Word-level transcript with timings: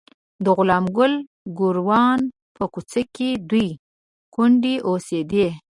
د 0.43 0.45
غلام 0.57 0.85
ګل 0.97 1.13
ګوروان 1.57 2.19
په 2.57 2.65
کوڅه 2.73 3.01
کې 3.15 3.29
دوې 3.49 3.67
کونډې 4.33 4.75
اوسېدې. 4.87 5.47